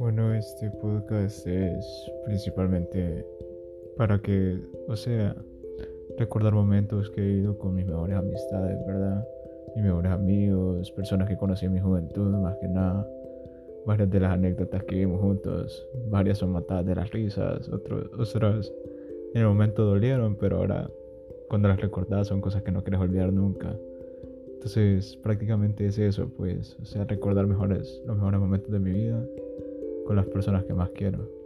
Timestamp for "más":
12.30-12.56, 30.74-30.90